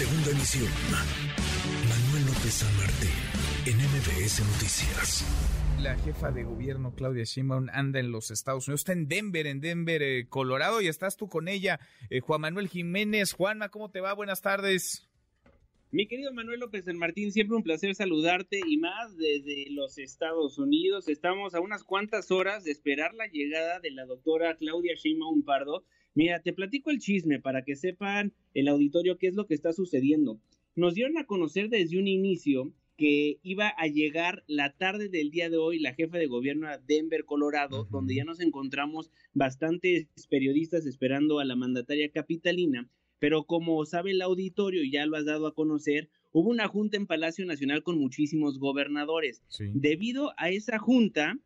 Segunda 0.00 0.30
emisión. 0.30 0.64
Manuel 1.86 2.24
López 2.24 2.54
San 2.54 2.74
Martín, 2.78 3.10
en 3.66 3.76
MBS 3.76 4.40
Noticias. 4.50 5.26
La 5.78 5.94
jefa 5.98 6.30
de 6.30 6.44
gobierno, 6.44 6.94
Claudia 6.94 7.24
Sheinbaum, 7.24 7.68
anda 7.70 8.00
en 8.00 8.10
los 8.10 8.30
Estados 8.30 8.66
Unidos. 8.66 8.80
Está 8.80 8.94
en 8.94 9.08
Denver, 9.08 9.46
en 9.46 9.60
Denver, 9.60 10.02
eh, 10.02 10.26
Colorado, 10.26 10.80
y 10.80 10.88
estás 10.88 11.18
tú 11.18 11.28
con 11.28 11.48
ella. 11.48 11.80
Eh, 12.08 12.20
Juan 12.20 12.40
Manuel 12.40 12.68
Jiménez. 12.68 13.34
Juanma, 13.34 13.68
¿cómo 13.68 13.90
te 13.90 14.00
va? 14.00 14.14
Buenas 14.14 14.40
tardes. 14.40 15.06
Mi 15.90 16.08
querido 16.08 16.32
Manuel 16.32 16.60
López 16.60 16.86
San 16.86 16.96
Martín, 16.96 17.30
siempre 17.30 17.58
un 17.58 17.62
placer 17.62 17.94
saludarte 17.94 18.58
y 18.66 18.78
más 18.78 19.14
desde 19.18 19.66
los 19.68 19.98
Estados 19.98 20.56
Unidos. 20.56 21.08
Estamos 21.08 21.54
a 21.54 21.60
unas 21.60 21.84
cuantas 21.84 22.30
horas 22.30 22.64
de 22.64 22.70
esperar 22.70 23.12
la 23.12 23.26
llegada 23.26 23.80
de 23.80 23.90
la 23.90 24.06
doctora 24.06 24.56
Claudia 24.56 24.94
Sheinbaum 24.94 25.42
Pardo, 25.42 25.84
Mira, 26.14 26.40
te 26.42 26.52
platico 26.52 26.90
el 26.90 26.98
chisme 26.98 27.40
para 27.40 27.64
que 27.64 27.76
sepan 27.76 28.32
el 28.54 28.68
auditorio 28.68 29.18
qué 29.18 29.28
es 29.28 29.34
lo 29.34 29.46
que 29.46 29.54
está 29.54 29.72
sucediendo. 29.72 30.40
Nos 30.74 30.94
dieron 30.94 31.18
a 31.18 31.26
conocer 31.26 31.68
desde 31.68 31.98
un 31.98 32.08
inicio 32.08 32.72
que 32.96 33.38
iba 33.42 33.68
a 33.68 33.86
llegar 33.86 34.44
la 34.46 34.76
tarde 34.76 35.08
del 35.08 35.30
día 35.30 35.48
de 35.48 35.56
hoy 35.56 35.78
la 35.78 35.94
jefa 35.94 36.18
de 36.18 36.26
gobierno 36.26 36.68
a 36.68 36.76
Denver, 36.76 37.24
Colorado, 37.24 37.86
donde 37.90 38.14
ya 38.14 38.24
nos 38.24 38.40
encontramos 38.40 39.10
bastantes 39.32 40.06
periodistas 40.28 40.84
esperando 40.84 41.38
a 41.38 41.46
la 41.46 41.56
mandataria 41.56 42.10
capitalina, 42.10 42.90
pero 43.18 43.44
como 43.44 43.86
sabe 43.86 44.10
el 44.10 44.20
auditorio 44.20 44.82
y 44.82 44.90
ya 44.90 45.06
lo 45.06 45.16
has 45.16 45.24
dado 45.24 45.46
a 45.46 45.54
conocer, 45.54 46.10
hubo 46.32 46.50
una 46.50 46.68
junta 46.68 46.98
en 46.98 47.06
Palacio 47.06 47.46
Nacional 47.46 47.82
con 47.82 47.98
muchísimos 47.98 48.58
gobernadores. 48.58 49.42
Debido 49.72 50.32
a 50.36 50.50
esa 50.50 50.78
junta, 50.78 51.38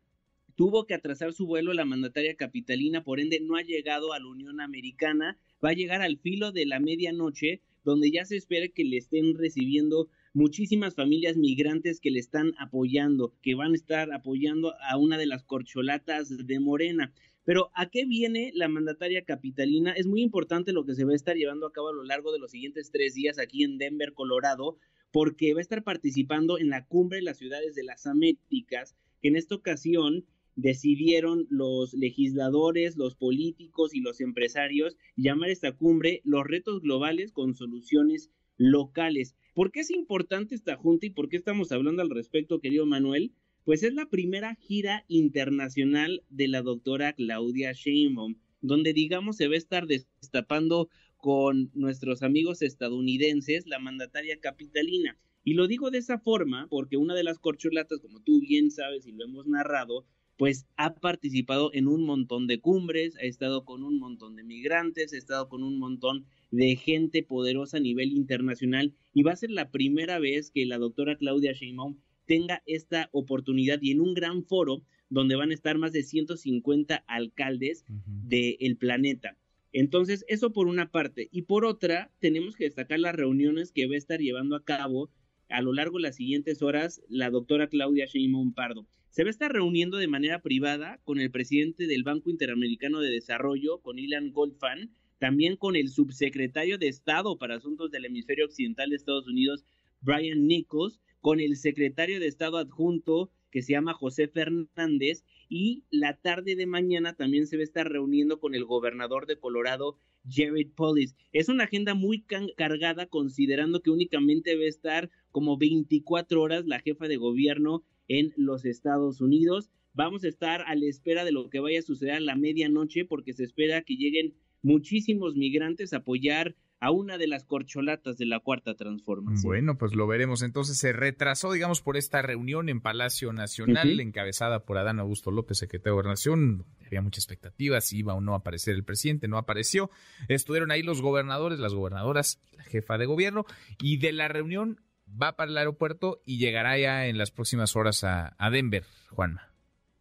tuvo 0.55 0.85
que 0.85 0.93
atrasar 0.93 1.33
su 1.33 1.45
vuelo 1.45 1.73
la 1.73 1.85
mandataria 1.85 2.35
capitalina, 2.35 3.03
por 3.03 3.19
ende 3.19 3.39
no 3.39 3.55
ha 3.55 3.61
llegado 3.61 4.13
a 4.13 4.19
la 4.19 4.27
Unión 4.27 4.61
Americana, 4.61 5.37
va 5.63 5.69
a 5.69 5.73
llegar 5.73 6.01
al 6.01 6.17
filo 6.17 6.51
de 6.51 6.65
la 6.65 6.79
medianoche, 6.79 7.61
donde 7.83 8.11
ya 8.11 8.25
se 8.25 8.37
espera 8.37 8.67
que 8.69 8.83
le 8.83 8.97
estén 8.97 9.35
recibiendo 9.35 10.09
muchísimas 10.33 10.95
familias 10.95 11.37
migrantes 11.37 11.99
que 11.99 12.11
le 12.11 12.19
están 12.19 12.53
apoyando, 12.57 13.33
que 13.41 13.55
van 13.55 13.73
a 13.73 13.75
estar 13.75 14.11
apoyando 14.11 14.73
a 14.81 14.97
una 14.97 15.17
de 15.17 15.27
las 15.27 15.43
corcholatas 15.43 16.45
de 16.45 16.59
Morena. 16.59 17.13
Pero 17.43 17.69
¿a 17.75 17.89
qué 17.89 18.05
viene 18.05 18.51
la 18.55 18.67
mandataria 18.67 19.23
capitalina? 19.23 19.91
Es 19.91 20.07
muy 20.07 20.21
importante 20.21 20.73
lo 20.73 20.83
que 20.83 20.95
se 20.95 21.05
va 21.05 21.11
a 21.11 21.15
estar 21.15 21.35
llevando 21.35 21.67
a 21.67 21.71
cabo 21.71 21.89
a 21.89 21.93
lo 21.93 22.03
largo 22.03 22.31
de 22.31 22.39
los 22.39 22.51
siguientes 22.51 22.89
tres 22.91 23.13
días 23.13 23.37
aquí 23.37 23.63
en 23.63 23.77
Denver, 23.77 24.13
Colorado, 24.13 24.77
porque 25.11 25.53
va 25.53 25.59
a 25.59 25.61
estar 25.61 25.83
participando 25.83 26.57
en 26.57 26.69
la 26.69 26.85
cumbre 26.85 27.19
de 27.19 27.23
las 27.23 27.37
ciudades 27.37 27.75
de 27.75 27.83
las 27.83 28.07
Américas, 28.07 28.95
que 29.21 29.27
en 29.27 29.35
esta 29.35 29.55
ocasión 29.55 30.25
decidieron 30.55 31.47
los 31.49 31.93
legisladores, 31.93 32.97
los 32.97 33.15
políticos 33.15 33.93
y 33.93 33.99
los 33.99 34.21
empresarios 34.21 34.95
llamar 35.15 35.49
esta 35.49 35.73
cumbre 35.73 36.21
los 36.23 36.45
retos 36.45 36.81
globales 36.81 37.31
con 37.31 37.55
soluciones 37.55 38.31
locales. 38.57 39.35
¿Por 39.53 39.71
qué 39.71 39.81
es 39.81 39.91
importante 39.91 40.55
esta 40.55 40.75
junta 40.75 41.05
y 41.05 41.09
por 41.09 41.29
qué 41.29 41.37
estamos 41.37 41.71
hablando 41.71 42.01
al 42.01 42.09
respecto, 42.09 42.59
querido 42.59 42.85
Manuel? 42.85 43.33
Pues 43.63 43.83
es 43.83 43.93
la 43.93 44.05
primera 44.05 44.55
gira 44.55 45.05
internacional 45.07 46.23
de 46.29 46.47
la 46.47 46.61
doctora 46.61 47.13
Claudia 47.13 47.71
Sheinbaum, 47.73 48.35
donde 48.61 48.93
digamos 48.93 49.37
se 49.37 49.47
va 49.47 49.55
a 49.55 49.57
estar 49.57 49.87
destapando 49.87 50.89
con 51.17 51.71
nuestros 51.73 52.21
amigos 52.21 52.61
estadounidenses 52.61 53.65
la 53.65 53.79
mandataria 53.79 54.39
capitalina. 54.39 55.17
Y 55.43 55.53
lo 55.53 55.67
digo 55.67 55.91
de 55.91 55.99
esa 55.99 56.19
forma 56.19 56.67
porque 56.69 56.97
una 56.97 57.15
de 57.15 57.23
las 57.23 57.39
corcholatas, 57.39 57.99
como 57.99 58.21
tú 58.21 58.39
bien 58.39 58.71
sabes 58.71 59.07
y 59.07 59.11
lo 59.11 59.25
hemos 59.25 59.47
narrado, 59.47 60.05
pues 60.37 60.65
ha 60.75 60.95
participado 60.95 61.71
en 61.73 61.87
un 61.87 62.03
montón 62.03 62.47
de 62.47 62.59
cumbres, 62.59 63.15
ha 63.17 63.21
estado 63.23 63.63
con 63.65 63.83
un 63.83 63.99
montón 63.99 64.35
de 64.35 64.43
migrantes, 64.43 65.13
ha 65.13 65.17
estado 65.17 65.47
con 65.47 65.63
un 65.63 65.79
montón 65.79 66.25
de 66.51 66.75
gente 66.75 67.23
poderosa 67.23 67.77
a 67.77 67.81
nivel 67.81 68.11
internacional 68.11 68.93
y 69.13 69.23
va 69.23 69.31
a 69.31 69.37
ser 69.37 69.51
la 69.51 69.71
primera 69.71 70.19
vez 70.19 70.51
que 70.51 70.65
la 70.65 70.77
doctora 70.77 71.15
Claudia 71.15 71.53
Sheinbaum 71.53 71.97
tenga 72.25 72.63
esta 72.65 73.09
oportunidad 73.11 73.79
y 73.81 73.91
en 73.91 74.01
un 74.01 74.13
gran 74.13 74.43
foro 74.43 74.83
donde 75.09 75.35
van 75.35 75.51
a 75.51 75.53
estar 75.53 75.77
más 75.77 75.91
de 75.91 76.03
150 76.03 76.95
alcaldes 77.07 77.85
del 77.87 78.77
planeta. 78.77 79.37
Entonces, 79.71 80.25
eso 80.27 80.53
por 80.53 80.67
una 80.67 80.89
parte. 80.89 81.27
Y 81.31 81.43
por 81.43 81.65
otra, 81.65 82.11
tenemos 82.19 82.55
que 82.55 82.63
destacar 82.63 82.99
las 82.99 83.13
reuniones 83.13 83.71
que 83.71 83.87
va 83.87 83.95
a 83.95 83.97
estar 83.97 84.19
llevando 84.19 84.55
a 84.55 84.63
cabo 84.63 85.09
a 85.49 85.61
lo 85.61 85.73
largo 85.73 85.97
de 85.97 86.03
las 86.03 86.15
siguientes 86.15 86.61
horas 86.61 87.01
la 87.07 87.29
doctora 87.29 87.67
Claudia 87.67 88.05
Sheinbaum 88.05 88.53
Pardo. 88.53 88.87
Se 89.15 89.23
va 89.23 89.29
a 89.29 89.31
estar 89.31 89.53
reuniendo 89.53 89.95
de 89.95 90.09
manera 90.09 90.41
privada 90.41 90.99
con 91.05 91.21
el 91.21 91.31
presidente 91.31 91.87
del 91.87 92.03
Banco 92.03 92.29
Interamericano 92.29 92.99
de 92.99 93.11
Desarrollo, 93.11 93.77
con 93.77 93.97
Ilan 93.97 94.33
Goldfan, 94.33 94.91
también 95.19 95.55
con 95.55 95.77
el 95.77 95.87
subsecretario 95.87 96.77
de 96.77 96.89
Estado 96.89 97.37
para 97.37 97.55
Asuntos 97.55 97.91
del 97.91 98.03
Hemisferio 98.03 98.43
Occidental 98.43 98.89
de 98.89 98.97
Estados 98.97 99.25
Unidos, 99.25 99.63
Brian 100.01 100.47
Nichols, 100.47 100.99
con 101.21 101.39
el 101.39 101.55
secretario 101.55 102.19
de 102.19 102.27
Estado 102.27 102.57
adjunto 102.57 103.31
que 103.51 103.61
se 103.61 103.71
llama 103.71 103.93
José 103.93 104.27
Fernández 104.27 105.23
y 105.47 105.85
la 105.91 106.17
tarde 106.17 106.57
de 106.57 106.65
mañana 106.65 107.13
también 107.13 107.47
se 107.47 107.55
va 107.55 107.61
a 107.61 107.63
estar 107.63 107.89
reuniendo 107.89 108.41
con 108.41 108.53
el 108.53 108.65
gobernador 108.65 109.27
de 109.27 109.39
Colorado, 109.39 109.97
Jared 110.29 110.71
Polis. 110.75 111.15
Es 111.31 111.47
una 111.47 111.63
agenda 111.63 111.93
muy 111.93 112.25
cargada 112.57 113.05
considerando 113.05 113.81
que 113.81 113.91
únicamente 113.91 114.57
va 114.57 114.63
a 114.63 114.67
estar 114.67 115.09
como 115.31 115.57
24 115.57 116.41
horas 116.41 116.65
la 116.65 116.81
jefa 116.81 117.07
de 117.07 117.15
gobierno 117.15 117.85
en 118.07 118.33
los 118.37 118.65
Estados 118.65 119.21
Unidos. 119.21 119.69
Vamos 119.93 120.23
a 120.23 120.27
estar 120.27 120.61
a 120.61 120.75
la 120.75 120.85
espera 120.85 121.23
de 121.23 121.31
lo 121.31 121.49
que 121.49 121.59
vaya 121.59 121.79
a 121.79 121.83
suceder 121.83 122.15
a 122.15 122.19
la 122.19 122.35
medianoche 122.35 123.05
porque 123.05 123.33
se 123.33 123.43
espera 123.43 123.81
que 123.81 123.95
lleguen 123.95 124.33
muchísimos 124.61 125.35
migrantes 125.35 125.93
a 125.93 125.97
apoyar 125.97 126.55
a 126.79 126.91
una 126.91 127.17
de 127.17 127.27
las 127.27 127.45
corcholatas 127.45 128.17
de 128.17 128.25
la 128.25 128.39
cuarta 128.39 128.75
transformación. 128.75 129.43
Bueno, 129.43 129.77
pues 129.77 129.95
lo 129.95 130.07
veremos. 130.07 130.41
Entonces 130.43 130.77
se 130.77 130.93
retrasó, 130.93 131.51
digamos, 131.51 131.81
por 131.81 131.97
esta 131.97 132.21
reunión 132.21 132.69
en 132.69 132.81
Palacio 132.81 133.31
Nacional, 133.33 133.99
encabezada 133.99 134.65
por 134.65 134.77
Adán 134.77 134.99
Augusto 134.99 135.31
López, 135.31 135.57
secretario 135.57 135.93
de 135.93 136.01
Gobernación. 136.01 136.65
Había 136.85 137.01
mucha 137.01 137.19
expectativa 137.19 137.79
si 137.81 137.99
iba 137.99 138.13
o 138.13 138.21
no 138.21 138.33
a 138.33 138.37
aparecer 138.37 138.75
el 138.75 138.83
presidente, 138.83 139.27
no 139.27 139.37
apareció. 139.37 139.89
Estuvieron 140.27 140.71
ahí 140.71 140.83
los 140.83 141.01
gobernadores, 141.01 141.59
las 141.59 141.73
gobernadoras, 141.73 142.41
la 142.57 142.63
jefa 142.63 142.97
de 142.97 143.05
gobierno, 143.05 143.45
y 143.81 143.97
de 143.97 144.11
la 144.11 144.27
reunión 144.27 144.81
va 145.09 145.35
para 145.35 145.51
el 145.51 145.57
aeropuerto 145.57 146.21
y 146.25 146.37
llegará 146.37 146.77
ya 146.77 147.07
en 147.07 147.17
las 147.17 147.31
próximas 147.31 147.75
horas 147.75 148.03
a, 148.03 148.35
Denver, 148.51 148.83
Juanma. 149.09 149.51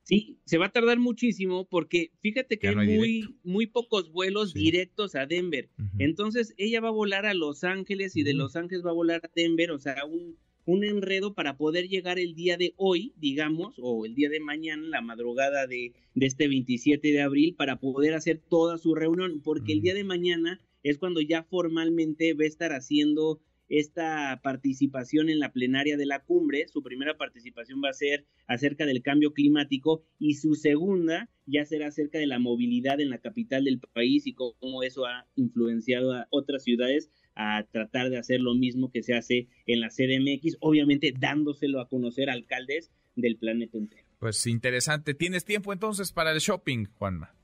Sí, 0.03 0.39
se 0.45 0.59
va 0.59 0.67
a 0.67 0.73
tardar 0.73 0.99
muchísimo 0.99 1.67
porque 1.67 2.11
fíjate 2.21 2.59
que 2.59 2.69
hay, 2.69 2.77
muy, 2.77 3.39
muy 3.43 3.67
pocos 3.67 4.13
vuelos 4.13 4.53
directos 4.53 5.15
a 5.15 5.25
Denver. 5.25 5.71
Entonces 5.99 6.55
ella 6.59 6.81
va 6.81 6.89
a 6.89 6.93
volar 6.93 7.25
a 7.25 7.33
Los 7.33 7.65
Ángeles 7.65 8.15
y 8.17 8.23
de 8.23 8.35
Los 8.35 8.55
Ángeles 8.57 8.85
va 8.85 8.91
a 8.91 8.95
volar 8.95 9.23
a 9.25 9.31
Denver, 9.35 9.71
o 9.71 9.79
sea, 9.79 10.05
un, 10.05 10.37
un 10.67 10.85
enredo 10.85 11.35
para 11.35 11.57
poder 11.57 11.89
llegar 11.89 12.19
el 12.19 12.35
día 12.35 12.57
de 12.57 12.75
hoy, 12.77 13.15
digamos, 13.17 13.77
o 13.79 14.05
el 14.05 14.15
día 14.15 14.29
de 14.29 14.41
mañana, 14.41 14.87
la 14.89 15.01
madrugada 15.01 15.67
de, 15.67 15.93
de 16.15 16.27
este 16.27 16.49
27 16.49 17.13
de 17.13 17.23
abril, 17.23 17.55
para 17.55 17.81
poder 17.81 18.15
hacer 18.15 18.43
toda 18.49 18.79
su 18.79 18.95
reunión, 18.95 19.41
porque 19.43 19.73
el 19.73 19.81
día 19.81 19.95
de 19.95 20.05
mañana 20.05 20.61
es 20.83 20.99
cuando 20.99 21.21
ya 21.21 21.43
formalmente 21.43 22.35
va 22.35 22.45
a 22.45 22.49
estar 22.49 22.73
haciendo 22.73 23.41
esta 23.79 24.41
participación 24.43 25.29
en 25.29 25.39
la 25.39 25.53
plenaria 25.53 25.97
de 25.97 26.07
la 26.07 26.21
cumbre. 26.21 26.67
Su 26.69 26.83
primera 26.83 27.17
participación 27.17 27.81
va 27.85 27.91
a 27.91 27.95
ser 27.95 28.25
acerca 28.47 28.87
del 28.87 29.03
cambio 29.03 29.33
climático 29.33 30.03
y 30.19 30.35
su 30.35 30.55
segunda 30.55 31.29
ya 31.47 31.65
será 31.65 31.89
acerca 31.89 32.19
de 32.19 32.27
la 32.27 32.39
movilidad 32.39 33.01
en 33.01 33.11
la 33.11 33.19
capital 33.19 33.65
del 33.65 33.81
país 33.81 34.27
y 34.27 34.35
cómo 34.35 34.83
eso 34.83 35.07
ha 35.07 35.27
influenciado 35.37 36.13
a 36.13 36.27
otras 36.31 36.65
ciudades 36.65 37.11
a 37.35 37.65
tratar 37.71 38.11
de 38.11 38.19
hacer 38.19 38.41
lo 38.41 38.55
mismo 38.55 38.91
que 38.91 39.03
se 39.03 39.15
hace 39.15 39.49
en 39.67 39.81
la 39.81 39.89
CDMX, 39.89 40.57
obviamente 40.61 41.13
dándoselo 41.19 41.81
a 41.81 41.89
conocer 41.89 42.31
a 42.31 42.33
alcaldes 42.33 42.91
del 43.17 43.37
planeta 43.37 43.77
entero. 43.77 44.05
Pues 44.19 44.47
interesante. 44.47 45.15
¿Tienes 45.15 45.45
tiempo 45.45 45.73
entonces 45.73 46.13
para 46.13 46.33
el 46.33 46.39
shopping, 46.39 46.87
Juanma? 46.97 47.35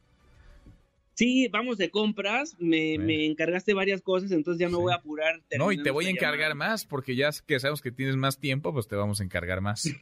Sí, 1.14 1.48
vamos 1.48 1.76
de 1.76 1.90
compras, 1.90 2.56
me, 2.58 2.96
me, 2.98 3.26
encargaste 3.26 3.74
varias 3.74 4.00
cosas, 4.00 4.32
entonces 4.32 4.60
ya 4.60 4.68
me 4.68 4.76
voy 4.76 4.92
a 4.92 4.96
apurar. 4.96 5.42
No, 5.58 5.70
y 5.70 5.82
te 5.82 5.90
voy 5.90 6.06
a 6.06 6.10
encargar 6.10 6.54
más, 6.54 6.86
porque 6.86 7.14
ya 7.14 7.30
que 7.46 7.60
sabemos 7.60 7.82
que 7.82 7.92
tienes 7.92 8.16
más 8.16 8.38
tiempo, 8.38 8.72
pues 8.72 8.88
te 8.88 8.96
vamos 8.96 9.20
a 9.20 9.24
encargar 9.24 9.60
más. 9.60 9.82
sí, 9.82 9.94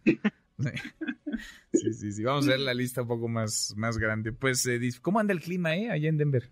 sí, 1.92 2.12
sí, 2.12 2.22
vamos 2.22 2.46
a 2.46 2.50
ver 2.50 2.60
la 2.60 2.74
lista 2.74 3.02
un 3.02 3.08
poco 3.08 3.26
más, 3.28 3.74
más 3.76 3.98
grande. 3.98 4.32
Pues, 4.32 4.64
eh, 4.66 4.78
¿cómo 5.02 5.18
anda 5.18 5.32
el 5.32 5.40
clima, 5.40 5.76
eh, 5.76 5.90
allá 5.90 6.08
en 6.08 6.18
Denver? 6.18 6.50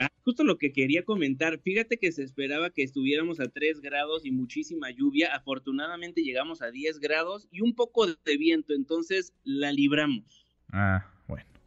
Ah, 0.00 0.10
justo 0.22 0.44
lo 0.44 0.58
que 0.58 0.72
quería 0.72 1.04
comentar, 1.04 1.58
fíjate 1.58 1.98
que 1.98 2.12
se 2.12 2.22
esperaba 2.22 2.70
que 2.70 2.82
estuviéramos 2.82 3.40
a 3.40 3.48
3 3.48 3.80
grados 3.80 4.24
y 4.24 4.30
muchísima 4.30 4.90
lluvia, 4.90 5.34
afortunadamente 5.34 6.22
llegamos 6.22 6.62
a 6.62 6.70
10 6.70 7.00
grados 7.00 7.48
y 7.50 7.62
un 7.62 7.74
poco 7.74 8.06
de 8.06 8.36
viento, 8.36 8.74
entonces 8.74 9.32
la 9.42 9.72
libramos. 9.72 10.46
Ah, 10.70 11.10
bueno 11.26 11.57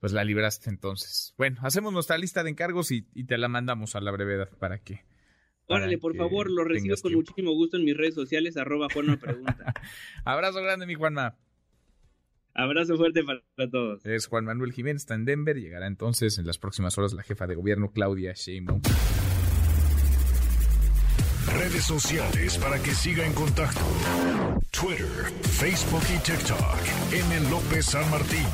pues 0.00 0.12
la 0.12 0.24
libraste 0.24 0.70
entonces. 0.70 1.34
Bueno, 1.36 1.58
hacemos 1.62 1.92
nuestra 1.92 2.18
lista 2.18 2.42
de 2.42 2.50
encargos 2.50 2.90
y, 2.90 3.02
te 3.02 3.38
la 3.38 3.48
mandamos 3.48 3.96
a 3.96 4.00
la 4.00 4.10
brevedad 4.10 4.50
para 4.58 4.78
que... 4.78 5.04
Órale, 5.68 5.98
por 5.98 6.16
favor, 6.16 6.48
lo 6.48 6.62
recibo 6.62 6.94
con 7.02 7.12
muchísimo 7.14 7.52
gusto 7.52 7.76
en 7.76 7.84
mis 7.84 7.96
redes 7.96 8.14
sociales, 8.14 8.56
arroba 8.56 8.86
Juanma 8.92 9.16
Pregunta. 9.20 9.74
Abrazo 10.24 10.62
grande, 10.62 10.86
mi 10.86 10.94
Juanma. 10.94 11.36
Abrazo 12.54 12.96
fuerte 12.96 13.22
para 13.22 13.70
todos. 13.70 14.06
Es 14.06 14.28
Juan 14.28 14.44
Manuel 14.44 14.72
Jiménez, 14.72 15.02
está 15.02 15.14
en 15.14 15.26
Denver. 15.26 15.60
Llegará 15.60 15.86
entonces 15.86 16.38
en 16.38 16.46
las 16.46 16.58
próximas 16.58 16.96
horas 16.96 17.12
la 17.12 17.22
jefa 17.22 17.46
de 17.46 17.54
gobierno, 17.54 17.90
Claudia 17.92 18.32
Sheinbaum. 18.32 18.80
redes 21.58 21.84
sociales 21.84 22.56
para 22.58 22.82
que 22.82 22.92
siga 22.92 23.26
en 23.26 23.34
contacto: 23.34 23.80
Twitter, 24.70 25.06
Facebook 25.42 26.02
y 26.14 26.18
TikTok. 26.18 26.78
M. 27.12 27.50
López 27.50 27.86
San 27.86 28.08
Martín. 28.10 28.46